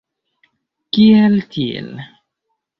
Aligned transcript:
Kial 0.97 1.37
tiel? 1.53 1.95